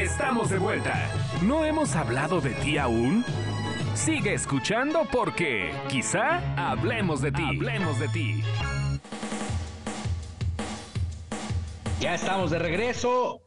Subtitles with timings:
[0.00, 1.10] Estamos de vuelta.
[1.42, 3.22] ¿No hemos hablado de ti aún?
[3.94, 7.42] Sigue escuchando porque quizá hablemos de ti.
[7.42, 8.42] Hablemos de ti.
[12.00, 13.42] Ya estamos de regreso.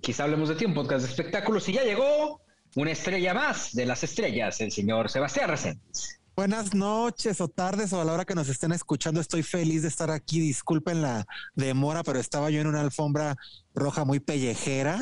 [0.00, 1.68] Quizá hablemos de ti, un podcast de espectáculos.
[1.68, 2.40] Y ya llegó
[2.74, 6.18] una estrella más de las estrellas, el señor Sebastián Reséndiz.
[6.38, 9.20] Buenas noches o tardes o a la hora que nos estén escuchando.
[9.20, 10.38] Estoy feliz de estar aquí.
[10.40, 13.36] Disculpen la demora, pero estaba yo en una alfombra
[13.74, 15.00] roja muy pellejera.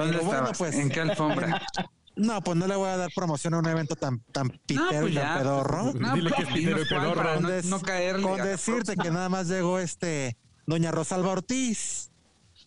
[0.00, 0.58] ¿Dónde estabas?
[0.58, 1.62] pues, ¿En qué alfombra?
[2.20, 5.12] No, pues no le voy a dar promoción a un evento tan, tan pitero pues
[5.12, 5.38] y tan ya.
[5.38, 5.92] pedorro.
[5.94, 7.14] No, Dile pues, que es pitero y pedorro.
[7.14, 8.22] para no, des- no caerle.
[8.24, 12.10] Con decirte que nada más llegó este doña Rosalba Ortiz,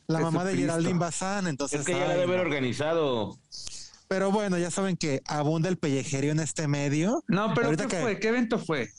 [0.07, 0.55] la mamá de.
[0.55, 1.47] Geraldine Bazán.
[1.47, 3.37] Entonces, Es que ya la debe haber organizado.
[4.07, 7.21] Pero bueno, ya saben que abunda el pellejerío en este medio.
[7.27, 8.19] No, pero Ahorita ¿qué que- fue?
[8.21, 8.89] ¿Qué evento fue?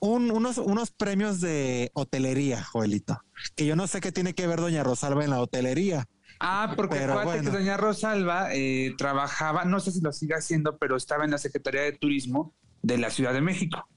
[0.00, 3.22] Un- unos, unos premios de hotelería, Joelito.
[3.56, 6.06] Que yo no sé qué tiene que ver doña Rosalba en la hotelería.
[6.44, 7.50] Ah, porque Pero acuérdate bueno.
[7.52, 11.38] que doña Rosalba eh, trabajaba, no sé si lo sigue haciendo, pero estaba en la
[11.38, 13.88] Secretaría de Turismo de la Ciudad de México.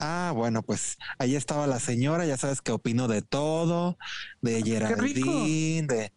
[0.00, 3.96] Ah, bueno, pues ahí estaba la señora, ya sabes que opino de todo,
[4.42, 6.12] de Geraldine, de...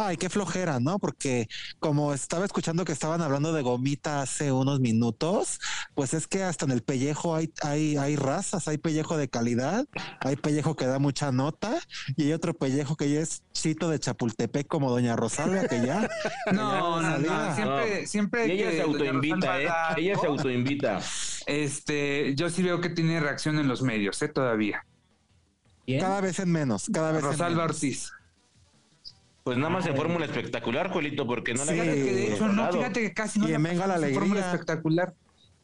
[0.00, 0.98] Ay, qué flojera, ¿no?
[0.98, 1.48] Porque
[1.80, 5.58] como estaba escuchando que estaban hablando de gomita hace unos minutos,
[5.94, 9.86] pues es que hasta en el pellejo hay, hay, hay razas, hay pellejo de calidad,
[10.20, 11.78] hay pellejo que da mucha nota
[12.16, 16.08] y hay otro pellejo que ya es chito de Chapultepec como Doña Rosalba, que ya...
[16.46, 19.68] que No, ya no, no, siempre, siempre Y ella que se autoinvita, ¿eh?
[19.96, 21.00] Ella se autoinvita.
[21.46, 24.28] Este, yo sí veo que tiene reacción en los medios, ¿eh?
[24.28, 24.84] Todavía.
[25.98, 27.76] Cada vez en menos, cada vez en Rosalba menos.
[27.76, 28.12] Ortiz.
[29.48, 31.74] Pues nada más en fórmula espectacular, Juelito, porque no Sí.
[31.74, 33.94] la Fíjate que de hecho no, fíjate que casi no Y en la Venga la
[33.94, 34.50] su fórmula Alegría.
[34.52, 35.14] espectacular.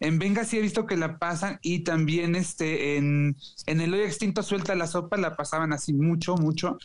[0.01, 4.01] En Venga sí he visto que la pasan y también este en, en el hoy
[4.01, 6.79] extinto suelta la sopa la pasaban así mucho, mucho.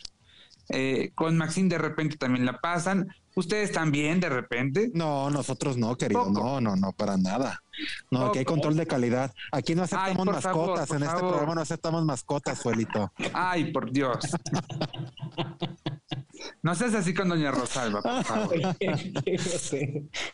[0.68, 3.08] Eh, con Maxine de repente también la pasan.
[3.34, 4.90] Ustedes también de repente.
[4.92, 6.24] No, nosotros no, querido.
[6.24, 6.32] Poco.
[6.38, 7.62] No, no, no, para nada.
[8.10, 8.56] No, aquí hay Poco.
[8.56, 9.32] control de calidad.
[9.52, 10.90] Aquí no aceptamos mascotas.
[10.90, 13.10] en este programa no aceptamos mascotas, Suelito.
[13.32, 14.18] Ay, por Dios.
[16.62, 18.54] No seas así con Doña Rosalba, por favor.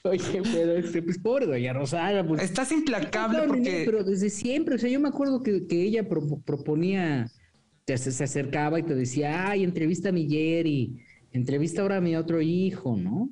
[0.02, 2.42] Oye, pero este, pues pobre doña Rosalba, pues.
[2.42, 5.66] Estás implacable No, no, no, porque pero desde siempre, o sea, yo me acuerdo que,
[5.66, 7.30] que ella pro- proponía,
[7.84, 11.00] te- se, acercaba y te decía, ay, entrevista a mi Jerry,
[11.32, 13.30] entrevista ahora a mi otro hijo, ¿no?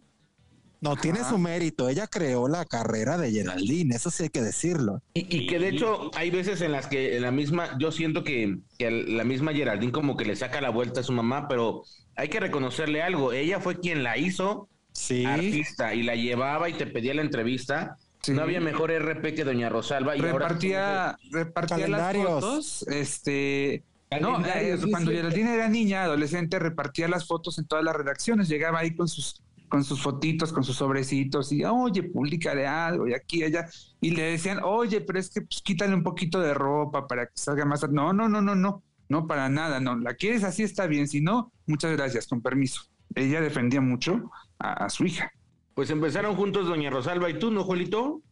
[0.81, 1.89] No, tiene su mérito.
[1.89, 5.01] Ella creó la carrera de Geraldine, eso sí hay que decirlo.
[5.15, 8.59] Y, y que de hecho hay veces en las que la misma, yo siento que,
[8.77, 11.85] que la misma Geraldine como que le saca la vuelta a su mamá, pero
[12.17, 13.33] hay que reconocerle algo.
[13.33, 15.25] Ella fue quien la hizo Sí.
[15.25, 17.97] artista y la llevaba y te pedía la entrevista.
[18.23, 18.33] Sí.
[18.33, 20.17] No había mejor RP que Doña Rosalba.
[20.17, 22.83] Y ahora- repartía, repartía las fotos.
[22.89, 23.83] Este,
[24.21, 25.17] no, eh, sí, cuando sí.
[25.19, 28.49] Geraldine era niña, adolescente, repartía las fotos en todas las redacciones.
[28.49, 33.15] Llegaba ahí con sus con sus fotitos, con sus sobrecitos y, oye, públicale algo y
[33.15, 33.67] aquí y allá.
[34.01, 37.33] Y le decían, oye, pero es que pues, quítale un poquito de ropa para que
[37.35, 37.83] salga más.
[37.91, 39.97] No, no, no, no, no, no, para nada, no.
[39.97, 41.09] La quieres así, está bien.
[41.09, 42.83] Si no, muchas gracias, con permiso.
[43.15, 45.31] Ella defendía mucho a, a su hija.
[45.75, 48.23] Pues empezaron juntos Doña Rosalba y tú, ¿no, Juelito?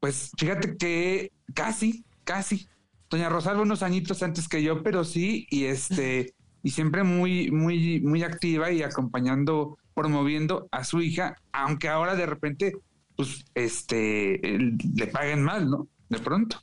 [0.00, 2.68] Pues fíjate que casi, casi.
[3.10, 8.00] Doña Rosalba unos añitos antes que yo, pero sí, y este, y siempre muy, muy,
[8.00, 12.72] muy activa y acompañando, promoviendo a su hija, aunque ahora de repente,
[13.16, 15.86] pues, este, le paguen mal, ¿no?
[16.08, 16.58] De pronto.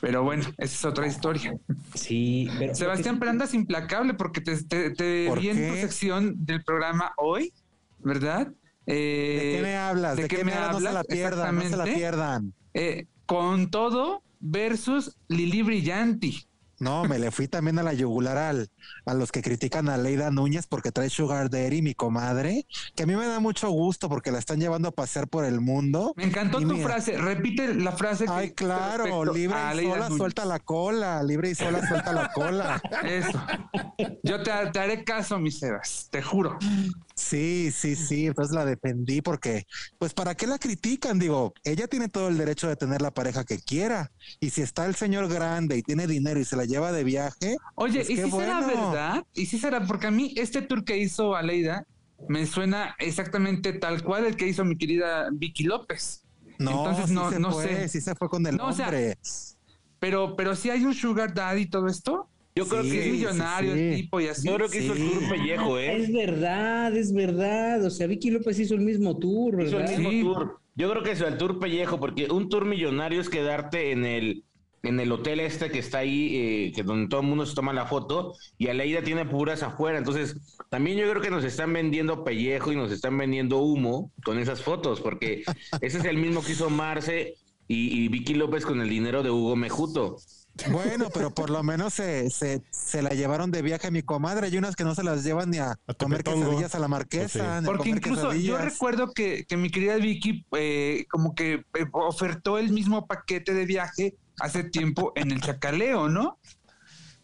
[0.00, 1.56] Pero bueno, esa es otra historia.
[1.94, 2.74] Sí, pero.
[2.74, 7.12] Sebastián, pero andas implacable porque te, te, te ¿Por vi en tu sección del programa
[7.16, 7.52] hoy,
[8.00, 8.52] ¿verdad?
[8.86, 10.16] Eh, ¿De qué me hablas?
[10.16, 10.82] ¿De, qué, me hablas?
[10.82, 12.54] No se la pierdan, no se la pierdan.
[12.74, 16.46] eh, con todo versus Lili Brillanti.
[16.78, 18.68] No, me le fui también a la yugular al,
[19.06, 23.06] a los que critican a Leida Núñez porque trae Sugar Daddy, mi comadre, que a
[23.06, 26.12] mí me da mucho gusto porque la están llevando a pasear por el mundo.
[26.16, 27.16] Me encantó Y tu mira, frase.
[27.16, 28.26] Repite la frase.
[28.26, 30.18] que- Ay, claro, libre y Leida sola Núñez.
[30.18, 32.82] suelta la cola, libre y sola suelta la cola.
[33.04, 33.42] Eso.
[34.22, 36.58] Yo te, te haré caso, mi Sebas, te juro.
[37.14, 39.66] Sí, sí, sí, entonces la defendí porque,
[39.98, 41.18] pues, ¿para qué la critican?
[41.18, 44.12] Digo, ella tiene todo el derecho de tener la pareja que quiera.
[44.40, 47.56] Y si está el señor grande y tiene dinero y se la lleva de viaje,
[47.74, 49.24] Oye, pues ¿y si será verdad?
[49.34, 49.86] ¿Y si será?
[49.86, 51.86] Porque a mí este tour que hizo Aleida
[52.28, 56.22] me suena exactamente tal cual el que hizo mi querida Vicky López.
[56.58, 57.88] No, Entonces, sí no- se no fue, sé.
[57.88, 59.18] sí se fue con el No, o sea, hombre.
[59.98, 62.28] Pero, pero si hay un sugar daddy y todo esto.
[62.54, 63.84] Yo creo Sí, que es millonario sí, sí.
[63.84, 64.48] el tipo y así.
[64.48, 65.10] yo creo que hizo el Sí.
[65.12, 65.96] tour pellejo, ¿eh?
[66.02, 67.84] Es verdad, es verdad.
[67.84, 70.22] O sea, Vicky López hizo el mismo tour, Hizo el mismo Sí.
[70.22, 70.58] tour.
[70.74, 74.44] Yo creo que es el tour pellejo, porque un tour millonario es quedarte en el
[74.86, 77.72] en el hotel este que está ahí, eh, que donde todo el mundo se toma
[77.72, 79.98] la foto, y Aleida tiene puras afuera.
[79.98, 84.38] Entonces, también yo creo que nos están vendiendo pellejo y nos están vendiendo humo con
[84.38, 85.44] esas fotos, porque
[85.80, 87.36] ese es el mismo que hizo Marce
[87.68, 90.16] y, y Vicky López con el dinero de Hugo Mejuto.
[90.70, 94.46] Bueno, pero por lo menos se, se, se, la llevaron de viaje a mi comadre.
[94.46, 97.60] Hay unas que no se las llevan ni a, comer quesadillas a la marquesa.
[97.62, 102.58] Pues Porque incluso yo recuerdo que, que, mi querida Vicky eh, como que eh, ofertó
[102.58, 106.38] el mismo paquete de viaje hace tiempo en el chacaleo, ¿no?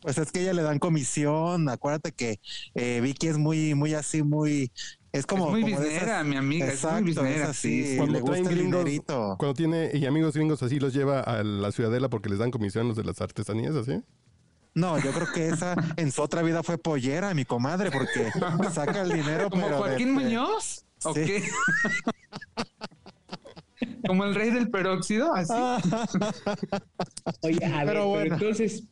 [0.00, 1.68] Pues es que ella le dan comisión.
[1.68, 2.40] Acuérdate que
[2.74, 4.72] eh, Vicky es muy, muy así, muy
[5.12, 5.50] es como.
[5.50, 5.80] muy como
[6.24, 6.66] mi amiga.
[6.66, 7.94] Exacto, es muy así.
[7.96, 12.08] Cuando le gusta el Cuando tiene y amigos gringos así los lleva a la ciudadela
[12.08, 14.02] porque les dan comisión los de las artesanías, así.
[14.74, 18.32] No, yo creo que esa en su otra vida fue pollera, mi comadre, porque
[18.72, 19.50] saca el dinero.
[19.50, 20.86] ¿Como Joaquín Muñoz?
[21.04, 21.44] ¿O qué?
[24.06, 25.52] Como el rey del peróxido, así.
[27.42, 28.84] Oye, a ver, pero, entonces,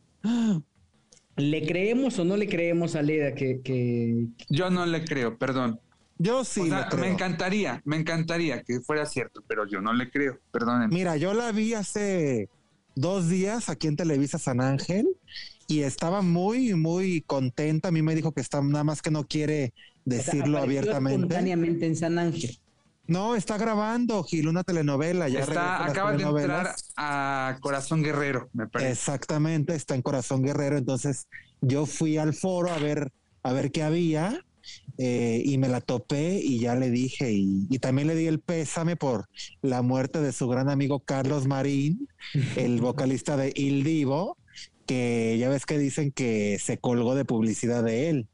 [1.35, 4.27] ¿le creemos o no le creemos a Leda que, que...
[4.49, 5.79] Yo no le creo, perdón.
[6.17, 6.69] Yo sí.
[6.99, 10.93] me encantaría, me encantaría que fuera cierto, pero yo no le creo, perdónenme.
[10.93, 12.47] Mira, yo la vi hace
[12.95, 15.07] dos días aquí en Televisa San Ángel
[15.67, 17.87] y estaba muy, muy contenta.
[17.87, 19.73] A mí me dijo que está nada más que no quiere
[20.05, 21.15] decirlo abiertamente.
[21.15, 22.60] Espontáneamente en San Ángel.
[23.11, 25.27] No, está grabando, Gil, una telenovela.
[25.27, 28.91] Ya está, acaba de entrar a Corazón Guerrero, me parece.
[28.91, 30.77] Exactamente, está en Corazón Guerrero.
[30.77, 31.27] Entonces,
[31.59, 33.11] yo fui al foro a ver,
[33.43, 34.45] a ver qué había
[34.97, 38.95] eh, y me la topé y ya le dije y, también le di el pésame
[38.95, 39.25] por
[39.61, 42.07] la muerte de su gran amigo Carlos Marín,
[42.55, 44.37] el vocalista de Il Divo,
[44.85, 48.29] que ya ves que dicen que se colgó de publicidad de él,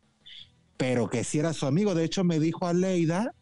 [0.78, 1.96] pero que si era su amigo.
[1.96, 3.34] De hecho, me dijo a Leida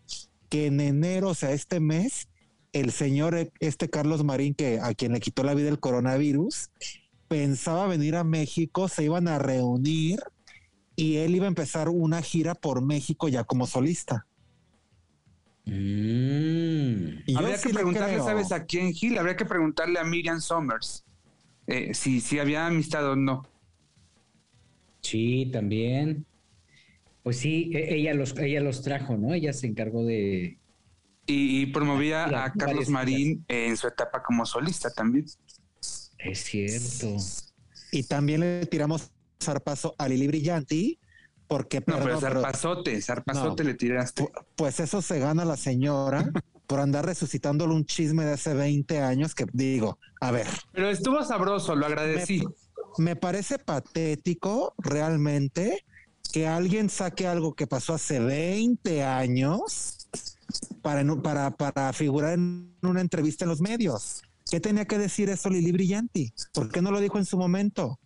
[0.56, 2.30] que en enero, o sea, este mes,
[2.72, 6.69] el señor, este Carlos Marín, que a quien le quitó la vida el coronavirus,
[7.28, 10.22] pensaba venir a México, se iban a reunir
[10.96, 14.28] y él iba a empezar una gira por México ya como solista.
[15.66, 17.36] Mm.
[17.36, 19.18] Habría que preguntarle, ¿sabes a quién Gil?
[19.18, 21.04] Habría que preguntarle a Miriam Somers
[21.68, 23.46] eh, si, si había amistad o no.
[25.01, 26.25] Sí, también.
[27.25, 29.33] Pues sí, e, ella los, ella los trajo, ¿no?
[29.33, 30.60] Ella se encargó de...
[31.25, 35.25] Y, promovía a Carlos Marín en su etapa como solista también.
[36.19, 37.18] Es cierto.
[37.92, 39.10] Y también le tiramos
[39.42, 41.00] zarpazo a Lili Brillanti,
[41.48, 41.81] porque...
[41.88, 44.30] No, pero zarpazote, zarpazote le tiraste.
[44.56, 46.30] Pues eso se gana la señora
[46.68, 50.45] por andar resucitándole un chisme de hace 20 años que digo, a ver.
[50.74, 52.44] Pero estuvo sabroso, lo agradecí.
[53.00, 55.83] Me, parece patético realmente
[56.36, 60.10] que alguien saque algo que pasó hace 20 años
[60.82, 64.22] para, para, para figurar en una entrevista en los medios.
[64.52, 66.34] ¿Qué tenía que decir eso Lili Brillanti?
[66.54, 67.98] ¿Por qué no lo dijo en su momento?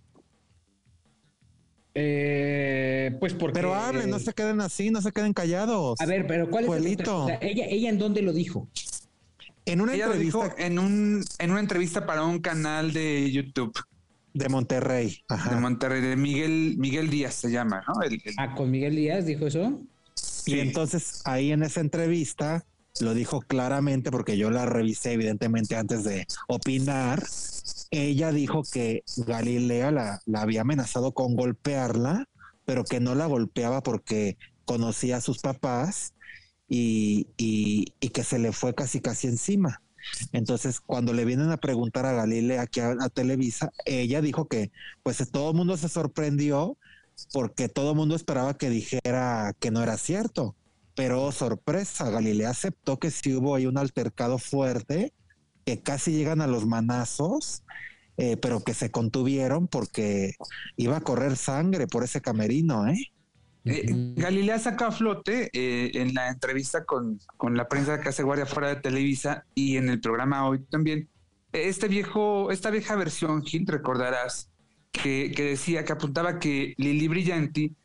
[1.96, 3.56] Eh, pues porque.
[3.56, 6.00] Pero hablen, no se queden así, no se queden callados.
[6.00, 7.00] A ver, pero ¿cuál es
[7.42, 8.68] ella, ella en dónde lo dijo?
[9.66, 10.54] En una entrevista.
[10.60, 13.74] en, un, en una entrevista para un canal de YouTube.
[14.34, 15.24] De Monterrey.
[15.50, 17.94] De Monterrey, de Miguel, Miguel Díaz se llama, ¿no?
[18.38, 19.82] Ah, con Miguel Díaz dijo eso.
[20.46, 22.66] Y entonces ahí en esa entrevista
[23.02, 27.24] lo dijo claramente porque yo la revisé evidentemente antes de opinar
[27.92, 32.28] ella dijo que Galilea la, había amenazado con golpearla,
[32.66, 36.14] pero que no la golpeaba porque conocía a sus papás
[36.68, 37.26] y,
[38.14, 39.82] que se le fue casi casi encima.
[40.32, 44.72] Entonces, cuando le vienen a preguntar a Galilea aquí a, Televisa, ella dijo que
[45.04, 46.78] pues todo el mundo se sorprendió
[47.34, 50.56] porque todo el mundo esperaba que dijera que no era cierto.
[50.96, 55.14] Pero sorpresa, Galilea aceptó que sí hubo ahí un altercado fuerte
[55.66, 57.64] que casi llegan a los manazos,
[58.18, 60.34] eh, pero que se contuvieron porque
[60.76, 63.12] iba a correr sangre por ese camerino, ¿eh?
[63.70, 68.24] Eh Galilea saca a flote eh, en la entrevista con, con, la prensa que hace
[68.24, 71.08] guardia fuera de Televisa y en el programa hoy también.
[71.52, 74.50] Este viejo, esta vieja versión, Gil, recordarás,
[74.92, 77.76] que, que decía, que apuntaba que Lili Brillanti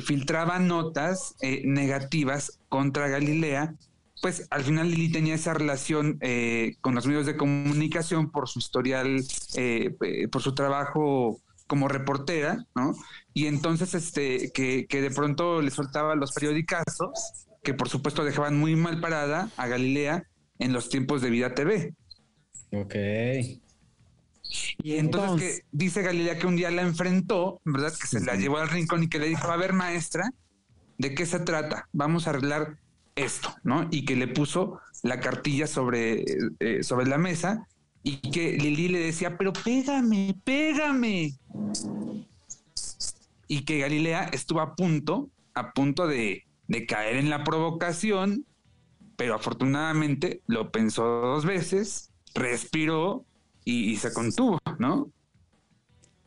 [0.00, 3.74] filtraba notas negativas contra Galilea
[4.20, 8.58] pues al final Lili tenía esa relación eh, con los medios de comunicación por su
[8.58, 9.20] historial,
[9.56, 12.96] eh, eh, por su trabajo como reportera, ¿no?
[13.32, 18.58] Y entonces, este, que, que de pronto le soltaba los periodicazos, que por supuesto dejaban
[18.58, 20.24] muy mal parada a Galilea
[20.58, 21.94] en los tiempos de Vida TV.
[22.72, 22.94] Ok.
[24.78, 27.92] Y entonces, que dice Galilea que un día la enfrentó, ¿verdad?
[27.92, 30.30] Que se la llevó al rincón y que le dijo, a ver, maestra,
[30.96, 31.88] ¿de qué se trata?
[31.92, 32.78] Vamos a arreglar
[33.14, 33.88] esto, ¿no?
[33.90, 36.24] Y que le puso la cartilla sobre,
[36.60, 37.68] eh, sobre la mesa
[38.08, 41.34] y que Lili le decía, pero pégame, pégame.
[43.46, 48.46] Y que Galilea estuvo a punto, a punto de, de caer en la provocación,
[49.16, 53.26] pero afortunadamente lo pensó dos veces, respiró
[53.66, 55.12] y, y se contuvo, ¿no?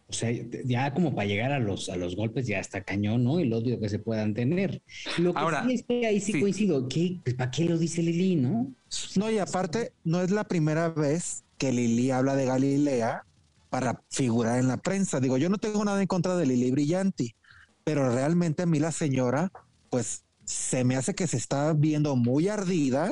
[0.08, 0.30] O sea,
[0.66, 3.40] ya como para llegar a los, a los golpes ya está cañón, ¿no?
[3.40, 4.84] El odio que se puedan tener.
[5.18, 6.42] Lo que Ahora, sí es que ahí sí, sí.
[6.42, 6.88] coincido.
[6.90, 8.72] ¿Qué, pues, ¿Para qué lo dice Lili, no?
[9.16, 13.24] No, y aparte, no es la primera vez que Lili habla de Galilea
[13.70, 15.20] para figurar en la prensa.
[15.20, 17.36] Digo, yo no tengo nada en contra de Lili Brillanti,
[17.84, 19.52] pero realmente a mí la señora,
[19.92, 23.12] pues se me hace que se está viendo muy ardida,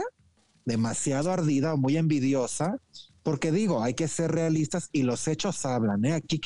[0.66, 2.80] demasiado ardida muy envidiosa,
[3.22, 6.04] porque digo, hay que ser realistas y los hechos hablan.
[6.06, 6.14] ¿eh?
[6.14, 6.42] Aquí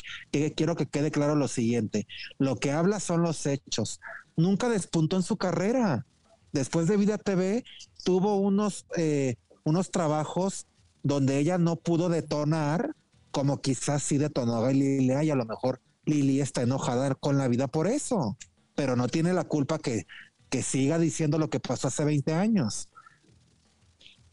[0.54, 2.06] quiero que quede claro lo siguiente,
[2.38, 3.98] lo que habla son los hechos.
[4.36, 6.04] Nunca despuntó en su carrera.
[6.52, 7.64] Después de Vida TV,
[8.04, 10.66] tuvo unos, eh, unos trabajos
[11.04, 12.96] donde ella no pudo detonar,
[13.32, 17.68] como quizás sí detonó Galilea y a lo mejor Lili está enojada con la vida
[17.68, 18.38] por eso,
[18.76, 20.04] pero no tiene la culpa que,
[20.50, 22.88] que siga diciendo lo que pasó hace 20 años.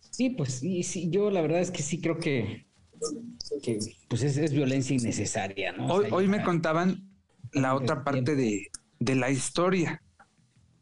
[0.09, 2.67] Sí, pues sí, sí, yo la verdad es que sí creo que,
[3.63, 5.87] que pues es, es violencia innecesaria, ¿no?
[5.89, 7.09] O Hoy, sea, hoy ya- me contaban
[7.51, 8.67] la otra parte de,
[8.99, 10.01] de la historia,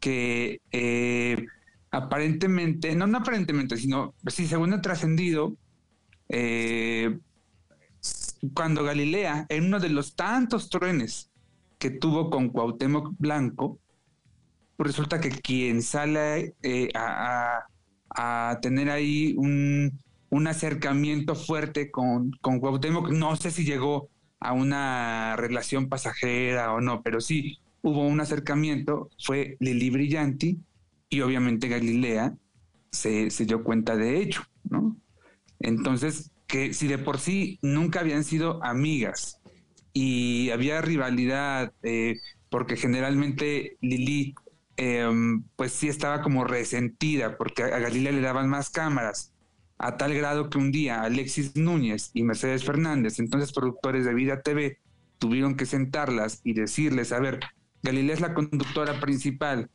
[0.00, 1.46] que eh,
[1.90, 5.56] aparentemente, no, no aparentemente, sino, sí, según ha trascendido,
[6.30, 7.18] eh,
[8.54, 11.30] cuando Galilea, en uno de los tantos truenes
[11.78, 13.80] que tuvo con Cuauhtémoc Blanco,
[14.76, 21.90] pues resulta que quien sale eh, a, a- a tener ahí un, un acercamiento fuerte
[21.90, 24.10] con, con Cuauhtémoc, no sé si llegó
[24.40, 30.58] a una relación pasajera o no, pero sí hubo un acercamiento, fue Lili Brillanti
[31.08, 32.34] y obviamente Galilea
[32.92, 34.96] se, se dio cuenta de ello, ¿no?
[35.60, 39.40] Entonces, que si de por sí nunca habían sido amigas
[39.92, 42.16] y había rivalidad, eh,
[42.48, 44.34] porque generalmente Lili,
[44.76, 45.08] eh,
[45.56, 49.32] pues sí estaba como resentida, porque a Galilea le daban más cámaras,
[49.78, 54.42] a tal grado que un día Alexis Núñez y Mercedes Fernández, entonces productores de Vida
[54.42, 54.78] TV,
[55.18, 57.40] tuvieron que sentarlas y decirles, a ver,
[57.82, 59.70] Galilea es la conductora principal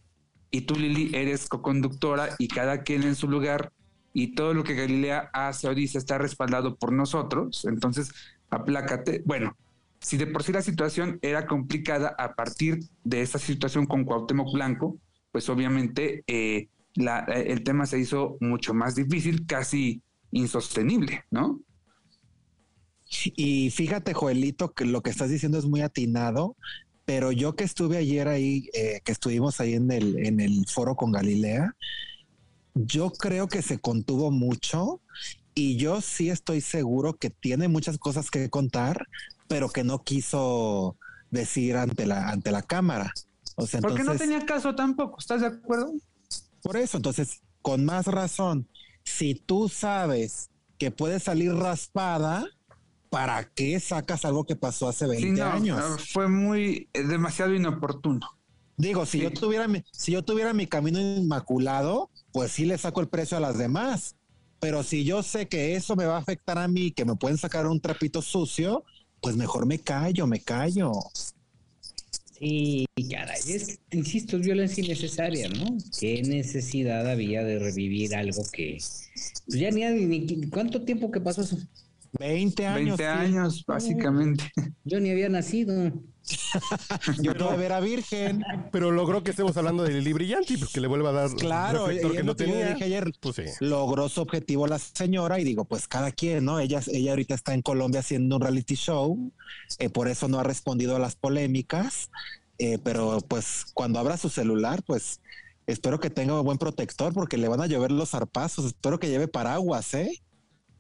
[0.52, 3.72] y tú Lili eres coconductora y cada quien en su lugar
[4.16, 8.12] y todo lo que Galilea hace o dice está respaldado por nosotros, entonces
[8.50, 9.22] aplácate.
[9.26, 9.58] Bueno,
[10.00, 14.54] si de por sí la situación era complicada a partir de esa situación con Cuauhtémoc
[14.54, 14.98] Blanco,
[15.34, 21.60] pues obviamente eh, la- el tema se hizo mucho más difícil, casi insostenible, ¿no?
[23.36, 26.56] Y fíjate, Joelito, que lo que estás diciendo es muy atinado,
[27.04, 30.96] pero yo que estuve ayer ahí, eh, que estuvimos ahí en el, en el foro
[30.96, 31.76] con Galilea,
[32.76, 35.02] yo creo que se contuvo mucho
[35.56, 39.08] y yo sí estoy seguro que tiene muchas cosas que contar,
[39.48, 40.98] pero que no quiso
[41.32, 43.12] decir ante la, ante la cámara.
[43.56, 45.94] O sea, Porque no tenía caso tampoco, ¿estás de acuerdo?
[46.62, 48.68] por eso, entonces, con más razón,
[49.04, 52.46] si tú sabes que puedes salir raspada,
[53.10, 56.10] ¿para qué sacas algo que pasó hace 20 Sí, no, años?
[56.12, 58.28] fue muy eh, demasiado inoportuno.
[58.78, 59.24] Digo, si sí.
[59.24, 63.38] yo tuviera mi, si yo tuviera mi camino inmaculado, pues sí le saco el precio
[63.38, 64.18] a las demás.
[64.60, 67.38] Pero si yo sé que eso me va a afectar a mí, que me pueden
[67.38, 68.84] sacar un trapito sucio,
[69.22, 70.92] pues mejor me callo, me callo.
[72.38, 75.78] Sí, caray, es insisto, es violencia innecesaria, ¿no?
[75.98, 78.80] ¿Qué necesidad había de revivir algo que
[79.48, 81.58] pues ya ni, ni cuánto tiempo que pasó eso?
[82.20, 82.98] 20 años.
[82.98, 83.04] 20 sí.
[83.04, 84.52] años, básicamente.
[84.84, 85.92] Yo ni había nacido.
[87.22, 88.44] Yo todavía era virgen.
[88.72, 91.90] Pero logró que estemos hablando de Lili Brillanti, pues que le vuelva a dar Claro,
[91.90, 92.74] es que no tenía.
[92.74, 93.12] dije ayer.
[93.20, 93.44] Pues sí.
[93.60, 96.60] logró su objetivo la señora y digo, pues cada quien, ¿no?
[96.60, 99.32] Ella, ella ahorita está en Colombia haciendo un reality show,
[99.80, 102.10] eh, por eso no ha respondido a las polémicas,
[102.58, 105.22] eh, pero pues cuando abra su celular, pues
[105.68, 109.10] espero que tenga un buen protector porque le van a llover los zarpazos, espero que
[109.10, 110.22] lleve paraguas, ¿eh?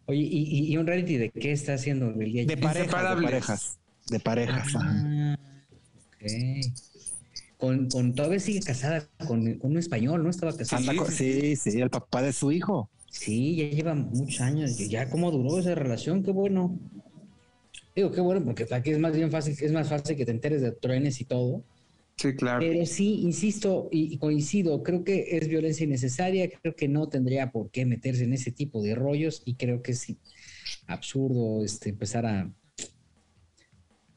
[0.07, 0.25] Oye, ¿y,
[0.67, 2.45] y- y un reality de qué está haciendo el día?
[2.45, 4.73] De parejas, de parejas, de parejas.
[4.75, 5.37] Ah,
[6.09, 6.31] ok.
[7.57, 10.29] Con, con todavía sigue casada con, con un español, ¿no?
[10.29, 10.93] Estaba casada.
[10.95, 12.89] Con- sí, sí, el papá de su hijo.
[13.09, 14.79] Sí, ya lleva muchos años.
[14.79, 16.77] y Ya cómo duró esa relación, qué bueno.
[17.95, 20.61] Digo, qué bueno, porque aquí es más bien fácil, es más fácil que te enteres
[20.61, 21.63] de truenes y todo.
[22.17, 22.59] Sí, claro.
[22.59, 27.69] Pero sí, insisto y, coincido, creo que es violencia innecesaria, creo que no tendría por
[27.71, 30.13] qué meterse en ese tipo de rollos y creo que es
[30.87, 32.49] absurdo este, empezar a,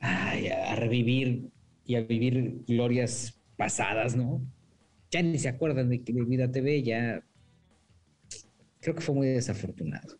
[0.00, 1.50] a revivir
[1.84, 4.40] y a vivir glorias pasadas, ¿no?
[5.10, 7.24] Ya ni se acuerdan de de Vida TV, ya
[8.80, 10.18] creo que fue muy desafortunado.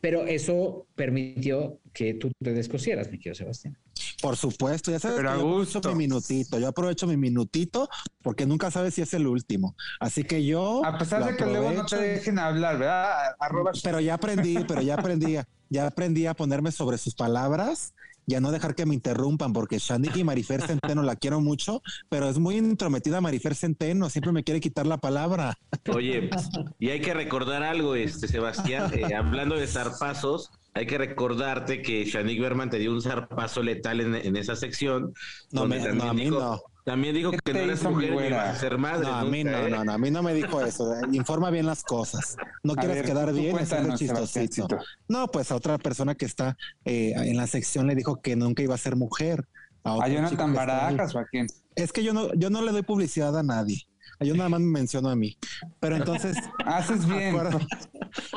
[0.00, 3.76] Pero eso permitió que tú te descosieras, mi querido Sebastián.
[4.24, 7.90] Por supuesto, ya sabes Pero que yo aprovecho mi minutito, yo aprovecho mi minutito
[8.22, 9.76] porque nunca sabes si es el último.
[10.00, 13.34] Así que yo A pesar de que luego no te dejen hablar, ¿verdad?
[13.38, 15.36] Arroba Pero ya aprendí, pero ya aprendí,
[15.68, 17.92] ya aprendí a ponerme sobre sus palabras
[18.26, 21.82] y a no dejar que me interrumpan, porque Shanik y Marifer Centeno la quiero mucho,
[22.08, 25.58] pero es muy intrometida Marifer Centeno, siempre me quiere quitar la palabra.
[25.94, 26.30] Oye,
[26.78, 32.04] y hay que recordar algo, este Sebastián, eh, hablando de zarpazos, hay que recordarte que
[32.04, 35.14] Shanik Berman te dio un zarpazo letal en, en esa sección.
[35.52, 36.60] No, me- no, a mí dijo- no.
[36.84, 39.06] También dijo ¿Qué que no eres mujer ni vas a ser madre.
[39.06, 39.70] No, a mí nunca, no, ¿eh?
[39.70, 40.92] no, no, a mí no me dijo eso.
[41.12, 42.36] Informa bien las cosas.
[42.62, 44.68] No A quieres ver, quedar bien, cuéntanos, chistosito.
[45.08, 48.62] No, pues a otra persona que está eh, en la sección le dijo que nunca
[48.62, 49.48] iba a ser mujer.
[49.82, 50.52] A A Jonathan.
[50.52, 51.46] Barajas o a quién.
[51.74, 53.86] Es que yo no, yo no le doy publicidad a nadie.
[54.24, 55.36] Yo nada más me menciono a mí.
[55.80, 57.36] Pero entonces, Haces bien.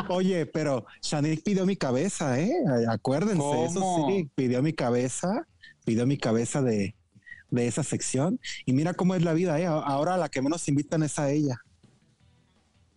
[0.10, 2.52] oye, pero Shanik pidió mi cabeza, ¿eh?
[2.90, 5.48] Acuérdense, eso sí, pidió mi cabeza,
[5.86, 6.96] pidió mi cabeza de,
[7.50, 8.40] de esa sección.
[8.66, 9.66] Y mira cómo es la vida, ¿eh?
[9.66, 11.58] Ahora a la que menos invitan es a ella.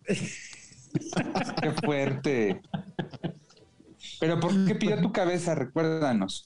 [0.05, 2.61] Qué fuerte.
[4.19, 5.55] Pero ¿por qué pidió tu cabeza?
[5.55, 6.45] Recuérdanos.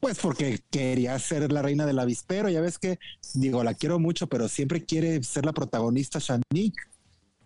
[0.00, 2.48] Pues porque quería ser la reina del avispero.
[2.48, 2.98] Ya ves que,
[3.34, 6.74] digo, la quiero mucho, pero siempre quiere ser la protagonista Shanik.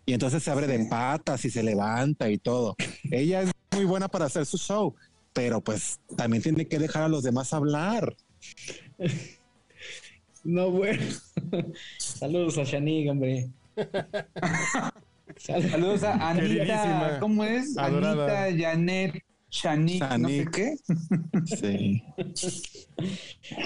[0.05, 2.75] Y entonces se abre de patas y se levanta y todo.
[3.11, 4.95] Ella es muy buena para hacer su show,
[5.31, 8.15] pero pues también tiene que dejar a los demás hablar.
[10.45, 11.01] No, bueno.
[11.97, 13.49] Saludos a Shanik, hombre.
[15.37, 17.17] Sal- Saludos a Anita.
[17.21, 17.77] ¿Cómo es?
[17.77, 18.43] adorada.
[18.45, 20.51] Anita, Janet, Shanik, no sé Shanik.
[20.51, 20.75] qué.
[21.45, 22.03] Sí.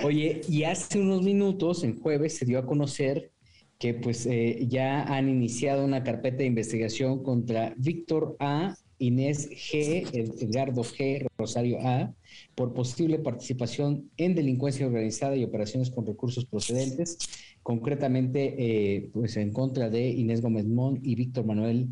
[0.03, 3.31] Oye, y hace unos minutos, en jueves, se dio a conocer
[3.79, 10.09] que pues eh, ya han iniciado una carpeta de investigación contra Víctor A, Inés G,
[10.11, 12.13] Ed- Edgardo G, Rosario A,
[12.55, 17.17] por posible participación en delincuencia organizada y operaciones con recursos procedentes,
[17.63, 21.87] concretamente eh, pues en contra de Inés Gómez Mon y Víctor Manuel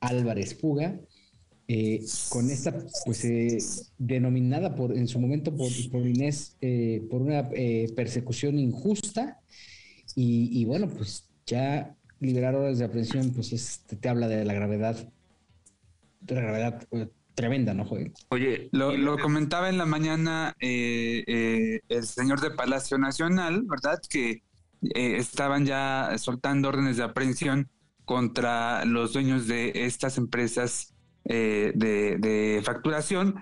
[0.00, 1.00] Álvarez Puga.
[1.68, 3.58] Eh, con esta, pues, eh,
[3.98, 9.38] denominada por, en su momento por, por Inés, eh, por una eh, persecución injusta.
[10.20, 14.96] Y, bueno, pues ya liberar órdenes de aprehensión, pues es- te, habla de la gravedad,
[16.20, 18.12] de la gravedad eh, tremenda, ¿no, Joel?
[18.30, 24.00] Oye, Lo, lo comentaba en la mañana eh, eh, el señor de Palacio Nacional, ¿verdad?
[24.10, 24.42] Que
[24.82, 27.68] eh, estaban ya soltando órdenes de aprehensión
[28.04, 33.36] contra los dueños de estas empresas eh, de, facturación.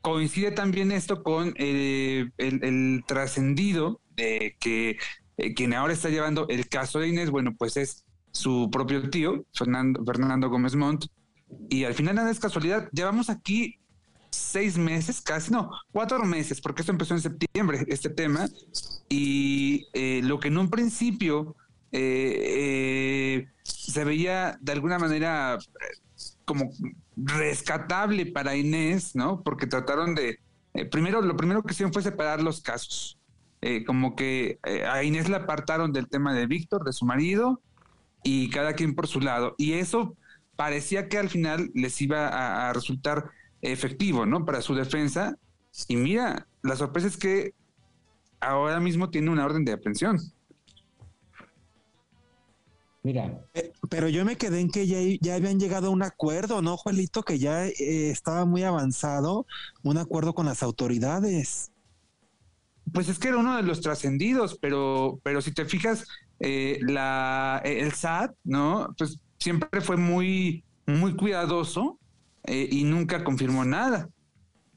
[0.00, 4.98] Coincide también esto con eh, el, trascendido de que
[5.36, 9.44] eh, quien ahora está llevando el caso de Inés, bueno, pues es su propio tío,
[9.54, 11.06] Fernando, Fernando Gómez Montt,
[11.68, 12.88] y al final nada es casualidad.
[12.92, 13.78] Llevamos aquí
[14.30, 18.48] seis meses, casi no, cuatro meses, porque esto empezó en septiembre, este tema,
[19.08, 21.54] y eh, lo que en un principio
[21.92, 23.44] se
[24.04, 25.58] veía de alguna manera
[26.46, 26.70] como
[27.16, 29.42] rescatable para Inés, ¿no?
[29.42, 30.38] Porque trataron de,
[30.74, 33.18] eh, primero, lo primero que hicieron fue separar los casos.
[33.60, 37.60] Eh, como que eh, a Inés la apartaron del tema de Víctor, de su marido,
[38.24, 39.54] y cada quien por su lado.
[39.58, 40.16] Y eso
[40.56, 44.44] parecía que al final les iba a, a resultar efectivo, ¿no?
[44.44, 45.36] Para su defensa.
[45.88, 47.54] Y mira, la sorpresa es que
[48.40, 50.18] ahora mismo tiene una orden de aprehensión.
[53.04, 56.62] Mira, Eh, Pero yo me quedé en que ya, ya habían llegado a un acuerdo,
[56.62, 57.22] ¿no, Juelito?
[57.22, 59.46] Que ya eh, estaba muy avanzado
[59.82, 61.72] un acuerdo con las autoridades.
[62.92, 66.06] Pues es que era uno de los trascendidos, pero, pero si te fijas,
[66.40, 68.94] eh, la, el SAT, ¿no?
[68.98, 71.98] Pues siempre fue muy, muy cuidadoso
[72.44, 74.08] eh, y nunca confirmó nada.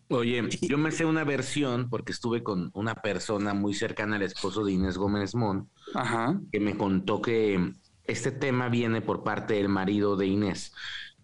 [0.08, 4.64] Oye, yo me sé una versión porque estuve con una persona muy cercana al esposo
[4.64, 6.40] de Inés Gómez Mon Ajá.
[6.52, 7.74] que me contó que
[8.08, 10.74] este tema viene por parte del marido de Inés,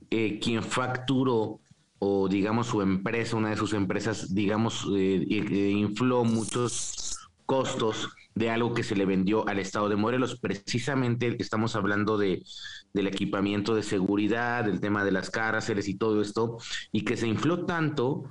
[0.10, 1.60] eh, quien facturó
[2.04, 7.16] o digamos su empresa, una de sus empresas, digamos, eh, eh, infló muchos
[7.46, 10.40] costos de algo que se le vendió al estado de Morelos.
[10.40, 12.44] Precisamente estamos hablando de,
[12.94, 16.58] del equipamiento de seguridad, del tema de las cárceles y todo esto,
[16.92, 18.24] y que se infló tanto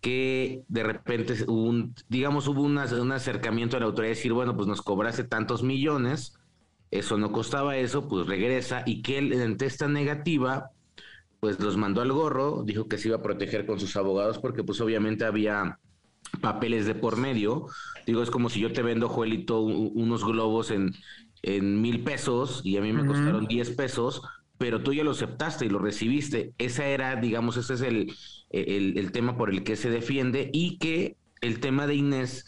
[0.00, 4.56] que de repente hubo un, digamos, hubo un acercamiento a la autoridad de decir, bueno,
[4.56, 6.38] pues nos cobraste tantos millones,
[6.90, 10.70] eso no costaba eso, pues regresa, y que él ante esta negativa,
[11.40, 14.64] pues los mandó al gorro, dijo que se iba a proteger con sus abogados, porque
[14.64, 15.78] pues obviamente había
[16.40, 17.66] papeles de por medio.
[18.06, 20.92] Digo, es como si yo te vendo, Joelito, u- unos globos en,
[21.42, 24.22] en mil pesos y a mí me costaron 10 pesos,
[24.58, 26.54] pero tú ya lo aceptaste y lo recibiste.
[26.58, 28.12] Esa era, digamos, ese es el,
[28.50, 32.44] el, el tema por el que se defiende y que el tema de Inés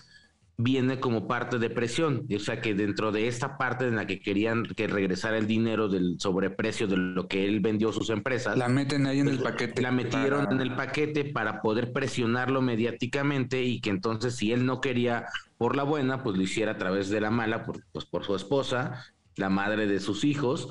[0.62, 4.20] viene como parte de presión, o sea que dentro de esta parte en la que
[4.20, 8.68] querían que regresara el dinero del sobreprecio de lo que él vendió sus empresas, La
[8.68, 9.82] meten ahí en el pues, paquete.
[9.82, 14.64] la metieron para- en el paquete para poder presionarlo mediáticamente y que entonces si él
[14.66, 15.26] no quería
[15.58, 18.34] por la buena, pues lo hiciera a través de la mala, por, pues por su
[18.36, 19.04] esposa,
[19.36, 20.68] la madre de sus hijos,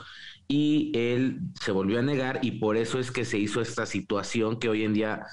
[0.48, 4.60] y él se volvió a negar y por eso es que se hizo esta situación
[4.60, 5.24] que hoy en día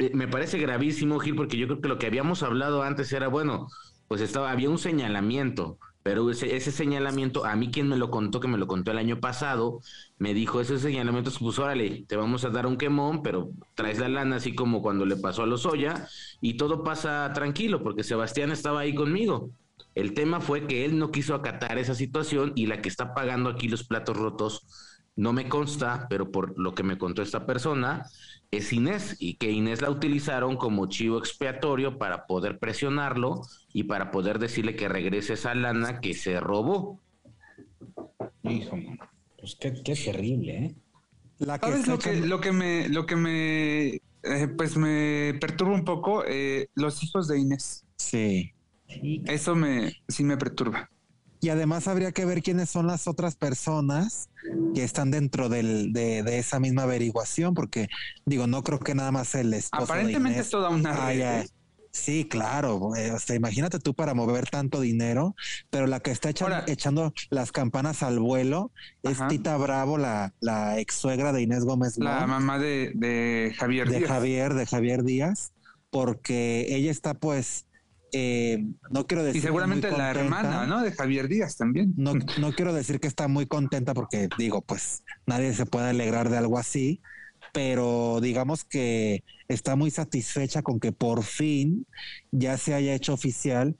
[0.00, 3.28] eh, me parece gravísimo, Gil, porque yo creo que lo que habíamos hablado antes era,
[3.28, 3.68] bueno,
[4.08, 8.46] pues estaba, había un señalamiento, pero ese, señalamiento, a mí quien me lo contó, que
[8.46, 9.80] me lo contó el año pasado,
[10.18, 14.08] me dijo, ese señalamiento, pues órale, te vamos a dar un quemón, pero traes la
[14.08, 16.06] lana así como cuando le pasó a los Oya,
[16.42, 19.50] y todo pasa tranquilo, porque Sebastián estaba ahí conmigo.
[19.94, 23.48] El tema fue que él no quiso acatar esa situación y la que está pagando
[23.48, 24.66] aquí los platos rotos
[25.16, 28.04] no me consta, pero por lo que me contó esta persona,
[28.56, 34.10] es Inés y que Inés la utilizaron como chivo expiatorio para poder presionarlo y para
[34.10, 37.00] poder decirle que regrese esa lana que se robó.
[38.42, 38.78] Hijo.
[39.38, 40.74] Pues qué, qué terrible, ¿eh?
[41.38, 43.88] La que ¿Sabes está lo que, lo que me, lo que me,
[44.22, 46.24] eh, pues me perturba un poco?
[46.26, 47.84] Eh, los hijos de Inés.
[47.96, 48.52] Sí.
[48.88, 50.90] Sí, Eso me, sí me perturba.
[51.44, 54.30] Y además habría que ver quiénes son las otras personas
[54.74, 57.88] que están dentro del, de, de esa misma averiguación, porque
[58.24, 61.40] digo, no creo que nada más el esposo Aparentemente de es toda una red, haya-
[61.42, 61.48] ¿eh?
[61.90, 62.96] Sí, claro.
[62.96, 65.36] eh, o sea, imagínate tú para mover tanto dinero,
[65.68, 69.18] pero la que está echando, las campanas al vuelo es.
[69.28, 73.98] Tita Bravo, la, la ex suegra de Inés Gómez La mamá de, de Javier de
[73.98, 74.08] Díaz.
[74.10, 75.52] Javier, de Javier Díaz,
[75.90, 77.66] porque ella está pues,
[78.16, 80.82] eh, no quiero decir Y seguramente la hermana, ¿no?
[80.82, 81.94] De Javier Díaz también.
[81.96, 86.30] No, no quiero decir que está muy contenta porque digo, pues nadie se puede alegrar
[86.30, 87.02] de algo así,
[87.52, 91.88] pero digamos que está muy satisfecha con que por fin
[92.30, 93.76] ya se haya hecho oficial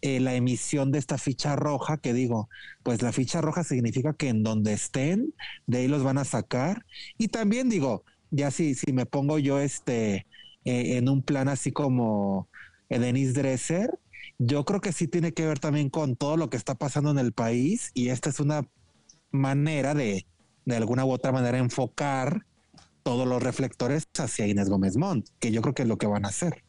[0.00, 2.48] eh, la emisión de esta ficha roja, que digo,
[2.84, 5.34] pues la ficha roja significa que en donde estén,
[5.66, 6.86] de ahí los van a sacar.
[7.18, 10.26] Y también digo, ya si, si me pongo yo este
[10.64, 12.48] eh, en un plan así como
[12.98, 13.90] Denise Dresser,
[14.38, 17.18] yo creo que sí tiene que ver también con todo lo que está pasando en
[17.18, 18.62] el país y esta es una
[19.32, 20.26] manera de,
[20.66, 22.46] de alguna u otra manera, enfocar
[23.04, 26.24] todos los reflectores hacia Inés Gómez Montt, que yo creo que es lo que van
[26.26, 26.64] a hacer.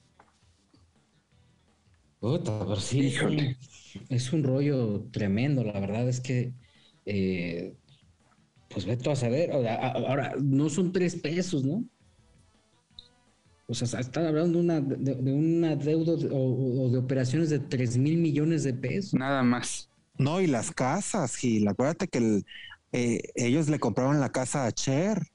[2.20, 3.58] Puta, pero sí, es un,
[4.10, 5.64] es un rollo tremendo.
[5.64, 6.54] La verdad es que,
[7.06, 7.76] eh,
[8.70, 9.52] pues ve tú a saber.
[9.54, 11.86] o sea, a- Ahora, no son tres pesos, ¿no?
[13.68, 17.50] O sea, están hablando de una, de, de una deuda de- o, o de operaciones
[17.50, 19.14] de 3 mil millones de pesos.
[19.14, 19.90] Nada más.
[20.18, 22.46] No, y las casas, Gil, acuérdate que el-
[22.92, 25.28] eh, ellos le compraron la casa a Cher.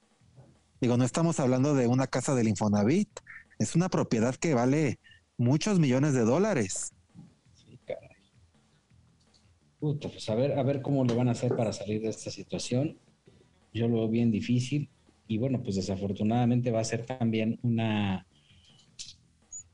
[0.79, 3.09] Digo, no estamos hablando de una casa del Infonavit,
[3.57, 4.99] es una propiedad que vale
[5.37, 6.93] muchos millones de dólares.
[7.55, 8.09] Sí, caray.
[9.79, 12.29] Puta, pues a ver, a ver cómo le van a hacer para salir de esta
[12.31, 12.97] situación.
[13.73, 14.89] Yo lo veo bien difícil.
[15.29, 18.25] Y bueno, pues desafortunadamente va a ser también una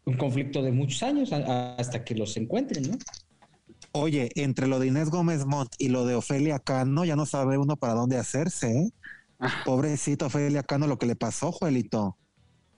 [0.03, 2.97] un conflicto de muchos años hasta que los encuentren, ¿no?
[3.93, 7.57] Oye, entre lo de Inés Gómez Montt y lo de Ofelia Cano, ya no sabe
[7.57, 8.91] uno para dónde hacerse, ¿eh?
[9.63, 12.17] Pobrecito Ofelia Cano, lo que le pasó, Juelito.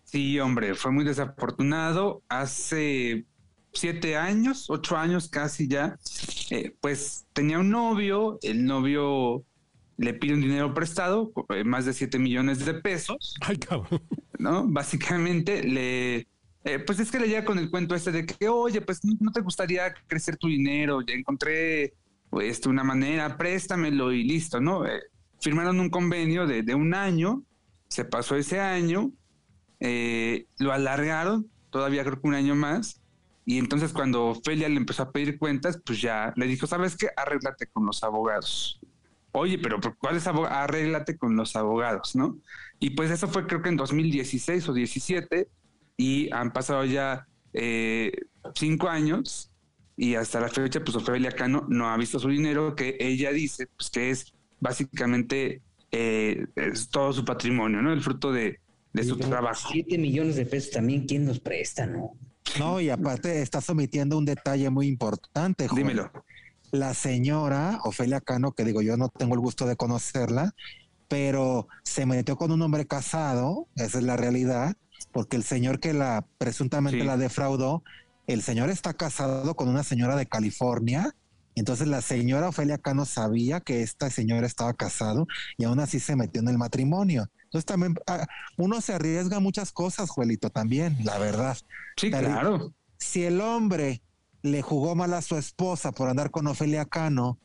[0.04, 2.22] Sí, hombre, fue muy desafortunado.
[2.30, 3.26] Hace
[3.74, 5.98] siete años, ocho años casi ya,
[6.52, 9.44] eh, pues tenía un novio, el novio
[9.98, 14.02] le pide un dinero prestado, eh, más de siete millones de pesos, Ay, cabrón.
[14.38, 14.66] ¿no?
[14.68, 16.28] Básicamente le,
[16.64, 19.32] eh, pues es que le llega con el cuento este de que, oye, pues no
[19.32, 21.94] te gustaría crecer tu dinero, ya encontré
[22.30, 24.86] pues, una manera, préstamelo y listo, ¿no?
[24.86, 25.02] Eh,
[25.40, 27.44] firmaron un convenio de, de un año,
[27.88, 29.12] se pasó ese año,
[29.80, 33.02] eh, lo alargaron, todavía creo que un año más,
[33.46, 37.08] y entonces cuando Ofelia le empezó a pedir cuentas, pues ya le dijo, ¿sabes qué?
[37.16, 38.82] Arréglate con los abogados.
[39.32, 40.58] Oye, pero ¿por ¿cuáles abogados?
[40.58, 42.38] Arréglate con los abogados, ¿no?
[42.80, 45.48] Y pues eso fue creo que en 2016 o 17
[45.98, 48.12] y han pasado ya eh,
[48.56, 49.52] cinco años
[49.96, 53.68] y hasta la fecha pues Ofelia Cano no ha visto su dinero que ella dice
[53.76, 55.62] pues que es básicamente
[55.92, 57.94] eh, es todo su patrimonio, ¿no?
[57.94, 58.60] El fruto de,
[58.94, 59.70] de su trabajo.
[59.72, 62.16] Siete millones de pesos también, ¿quién nos presta, no?
[62.60, 65.84] No, y aparte estás omitiendo un detalle muy importante, Joel.
[65.84, 66.12] Dímelo.
[66.72, 70.54] La señora Ofelia Cano, que digo, yo no tengo el gusto de conocerla,
[71.08, 74.76] pero se metió con un hombre casado, esa es la realidad,
[75.14, 77.06] porque el señor que la presuntamente Sí.
[77.06, 77.84] la defraudó,
[78.28, 81.14] el señor está casado con una señora de California,
[81.60, 85.26] Entonces la señora Ofelia Cano sabía que esta señora estaba casado
[85.58, 87.32] y aún así se metió en el matrimonio.
[87.46, 88.28] Entonces también ah,
[88.60, 91.58] uno se arriesga muchas cosas, Juelito, también, la verdad.
[91.96, 92.76] Sí, claro.
[93.00, 94.04] Si el hombre
[94.52, 97.40] le jugó mal a su esposa por andar con Ofelia Cano,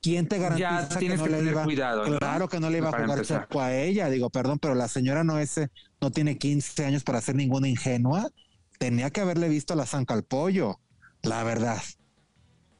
[0.00, 3.22] ¿quién te garantiza que no le iba cuidado, Claro que no le iba a jugar
[3.22, 5.60] choco a ella, digo, perdón, pero la señora no es
[6.00, 8.30] no tiene 15 años para ser ninguna ingenua,
[8.78, 10.80] tenía que haberle visto la zanca al pollo,
[11.22, 11.82] la verdad.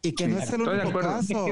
[0.02, 1.46] Y que no es el único caso.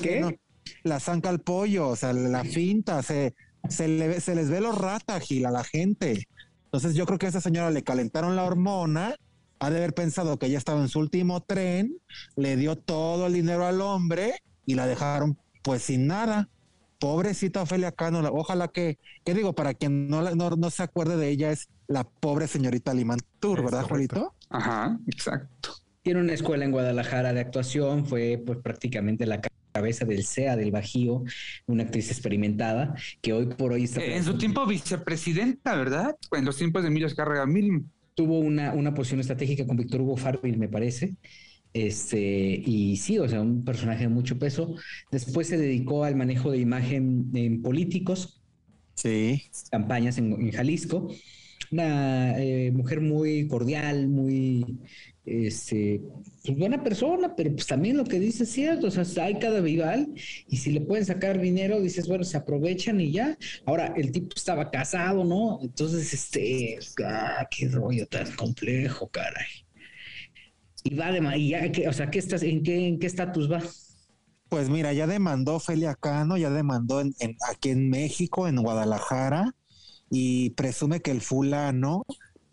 [0.00, 0.38] ¿Qué?
[0.82, 3.34] la zanca al pollo, o sea, la finta, se,
[3.68, 6.26] se, le, se les ve los rata, Gil, a la gente.
[6.64, 9.14] Entonces yo creo que a esa señora le calentaron la hormona,
[9.58, 11.96] ha de haber pensado que ella estaba en su último tren,
[12.36, 16.48] le dio todo el dinero al hombre y la dejaron pues sin nada.
[16.98, 19.54] Pobrecita Ofelia Cano, ojalá que, ¿qué digo?
[19.54, 23.82] Para quien no, no, no se acuerde de ella, es la pobre señorita Limantur, ¿verdad,
[23.82, 24.34] Juanito?
[24.48, 25.70] Ajá, exacto.
[26.02, 29.40] Tiene una escuela en Guadalajara de actuación, fue pues prácticamente la
[29.72, 31.24] cabeza del CEA del Bajío,
[31.66, 34.02] una actriz experimentada que hoy por hoy está...
[34.04, 36.16] en su tiempo vicepresidenta, ¿verdad?
[36.32, 37.84] En los tiempos de Emilio Escarrega Mil.
[38.14, 41.16] Tuvo una, una posición estratégica con Víctor Hugo Farville, me parece.
[41.74, 44.76] Este, y sí, o sea, un personaje de mucho peso.
[45.10, 48.40] Después se dedicó al manejo de imagen en políticos,
[48.94, 49.42] sí.
[49.70, 51.12] campañas en, Jalisco.
[51.72, 54.78] Una eh, mujer muy cordial, muy
[55.26, 56.02] este,
[56.44, 59.60] pues buena persona, pero pues también lo que dice es cierto, o sea, hay cada
[59.60, 60.12] vival
[60.48, 63.38] y si le pueden sacar dinero, dices, bueno, se aprovechan y ya.
[63.64, 65.60] Ahora, el tipo estaba casado, ¿no?
[65.62, 69.46] Entonces, este, ah, qué rollo tan complejo, caray.
[70.82, 73.62] Y va de, y ya, o sea, ¿qué estás, en qué, en qué estatus va?
[74.50, 77.14] Pues mira, ya demandó Felia Cano, ya demandó en,
[77.50, 79.54] aquí en México, en Guadalajara,
[80.10, 82.04] y presume que el fulano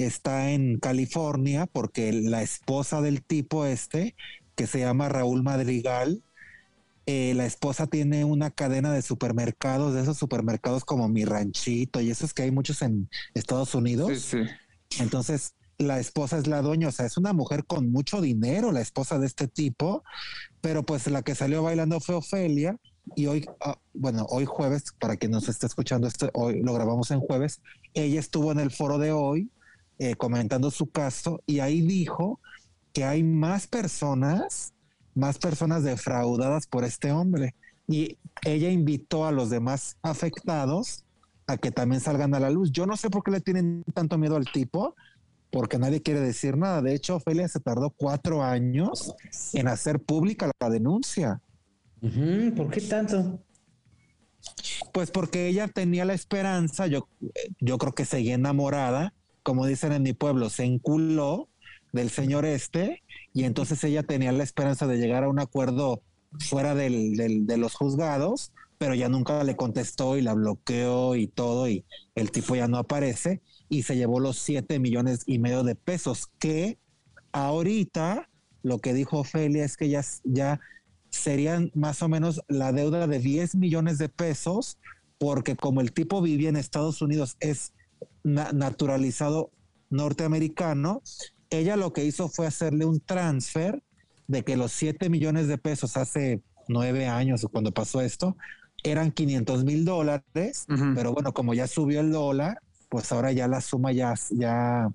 [0.06, 4.16] está en California porque la esposa del tipo este,
[4.56, 6.24] que se llama Raúl Madrigal,
[7.08, 12.12] eh, la esposa tiene una cadena de supermercados, de esos supermercados como Mi Ranchito y
[12.12, 14.20] esos que hay muchos en Estados Unidos.
[14.20, 14.38] Sí,
[14.90, 15.02] sí.
[15.02, 18.82] Entonces, la esposa es la dueña, o sea, es una mujer con mucho dinero, la
[18.82, 20.04] esposa de este tipo,
[20.62, 22.78] pero pues la que salió bailando fue Ofelia
[23.16, 27.10] y hoy, ah, bueno, hoy jueves, para quien nos esté escuchando esto, hoy lo grabamos
[27.12, 27.62] en jueves,
[27.94, 29.50] ella estuvo en el foro de hoy
[30.04, 32.40] eh, comentando su caso y ahí dijo
[32.92, 34.74] que hay más personas,
[35.14, 37.54] más personas defraudadas por este hombre.
[37.88, 41.06] Y ella invitó a los demás afectados
[41.46, 42.72] a que también salgan a la luz.
[42.72, 44.96] Yo no sé por qué le tienen tanto miedo al tipo,
[45.52, 46.82] porque nadie quiere decir nada.
[46.82, 49.14] De hecho, Ofelia se tardó cuatro años
[49.54, 51.42] en hacer pública la denuncia.
[52.56, 53.40] ¿Por qué tanto?
[54.94, 57.08] Pues porque ella tenía la esperanza, yo,
[57.60, 61.50] yo creo que seguía enamorada como dicen en mi pueblo, se enculó
[61.92, 66.02] del señor este y entonces ella tenía la esperanza de llegar a un acuerdo
[66.40, 71.68] fuera del, de los juzgados, pero ya nunca le contestó y la bloqueó y todo
[71.68, 75.76] y el tipo ya no aparece y se llevó los siete millones y medio de
[75.76, 76.78] pesos que
[77.32, 78.30] ahorita
[78.64, 80.60] lo que dijo Ofelia es que ya, ya
[81.10, 84.78] serían más o menos la deuda de 10 millones de pesos
[85.18, 87.74] porque como el tipo vivía en Estados Unidos es
[88.24, 89.52] naturalizado
[89.90, 91.02] norteamericano,
[91.50, 93.84] ella lo que hizo fue hacerle un transfer
[94.28, 98.38] de que los 7 millones de pesos hace nueve años cuando pasó esto
[98.84, 103.62] eran 500 mil dólares, pero bueno, como ya subió el dólar, pues ahora ya la
[103.62, 104.90] suma ya, ya,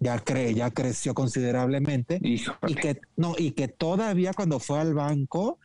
[0.00, 2.18] ya, cree, ya creció considerablemente.
[2.22, 5.58] Y que no y que todavía cuando fue al banco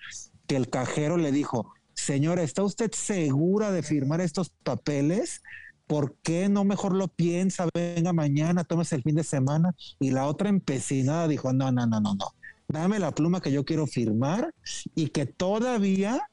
[0.46, 5.42] que el cajero le dijo señora está usted segura de firmar estos papeles
[5.88, 7.68] ¿por qué no mejor lo piensa?
[7.74, 9.76] Venga mañana, tomes el fin de semana.
[10.00, 12.34] Y la otra empecinada dijo, no, no, no, no, no.
[12.68, 14.54] Dame la pluma que yo quiero firmar
[14.94, 16.30] y que todavía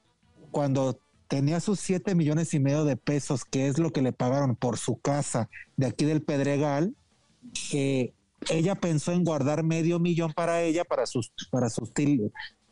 [0.50, 4.56] cuando tenía sus siete millones y medio de pesos, que es lo que le pagaron
[4.56, 6.94] por su casa de aquí del Pedregal,
[7.70, 8.12] que
[8.50, 11.92] ella pensó en guardar medio millón para ella, para sus, para sus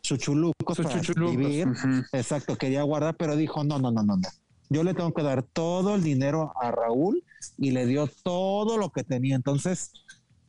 [0.02, 1.68] chuchulucos, para vivir.
[2.12, 4.28] Exacto, quería guardar, pero dijo, no, no, no, no, no
[4.72, 7.22] yo le tengo que dar todo el dinero a Raúl
[7.58, 9.36] y le dio todo lo que tenía.
[9.36, 9.92] Entonces,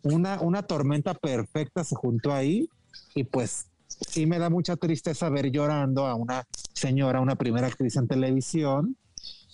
[0.01, 2.69] una, una tormenta perfecta se juntó ahí
[3.15, 7.95] y pues sí me da mucha tristeza ver llorando a una señora, una primera actriz
[7.95, 8.97] en televisión,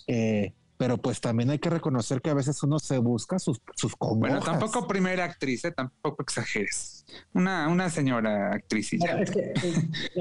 [0.06, 3.92] eh, pero pues también hay que reconocer que a veces uno se busca sus, sus
[3.98, 5.72] Bueno, tampoco primera actriz, ¿eh?
[5.72, 7.04] tampoco exageres.
[7.34, 8.94] Una, una señora actriz.
[8.94, 8.98] Eh,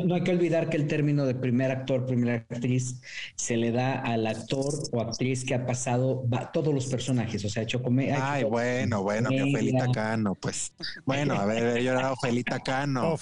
[0.03, 2.99] no hay que olvidar que el término de primer actor, primera actriz,
[3.35, 7.61] se le da al actor o actriz que ha pasado todos los personajes, o sea,
[7.61, 8.33] ha hecho comedia.
[8.33, 10.73] Ay, bueno, bueno, mi Ofelita Cano, pues.
[11.05, 13.15] Bueno, a ver, yo era Ofelita Cano.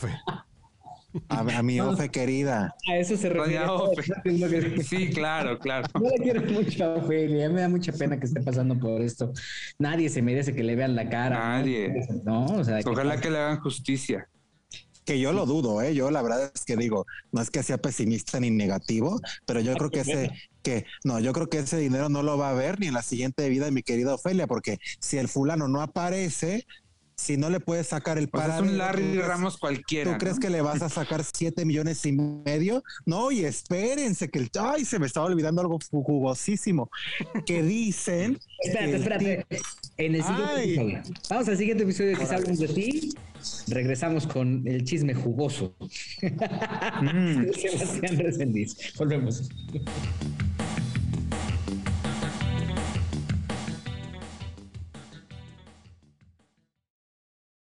[1.30, 2.76] A, mi Ofe querida.
[2.90, 3.66] A eso se refiere.
[4.84, 5.88] Sí, claro, claro.
[5.94, 9.32] No le quiero mucho a Ofelia, me da mucha pena que esté pasando por esto.
[9.80, 11.38] Nadie se merece que le vean la cara.
[11.38, 11.94] Nadie.
[12.24, 14.28] No, o sea, Ojalá que le hagan justicia
[15.08, 15.96] que yo lo dudo, ¿eh?
[15.96, 19.74] Yo la verdad es que digo, no es que sea pesimista ni negativo, pero yo
[19.76, 22.78] creo que ese, que, no, yo creo que ese dinero no lo va a ver
[22.78, 26.68] ni en la siguiente vida de mi querida Ofelia, porque si el fulano no aparece,
[27.18, 28.56] si no le puedes sacar el pues para.
[28.58, 30.14] Es un Larry Ramos cualquiera.
[30.14, 32.84] ¿Tú crees que le vas a sacar siete millones y medio?
[33.06, 34.52] No, y espérense que el.
[34.60, 36.90] Ay, se me estaba olvidando algo jugosísimo.
[37.46, 38.40] Que dicen.
[38.64, 39.48] espérate, espérate.
[39.98, 41.02] En el siguiente episodio.
[41.30, 43.10] Vamos al siguiente episodio que hablamos de ti.
[43.68, 45.76] Regresamos con el chisme jugoso.
[47.02, 47.52] Mm.
[47.54, 48.94] Sebastián Resendiz.
[48.96, 49.50] Volvemos.